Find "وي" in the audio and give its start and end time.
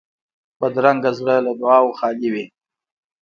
2.33-2.45